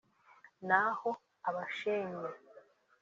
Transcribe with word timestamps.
naho 0.67 1.09
abashenye 1.47 2.29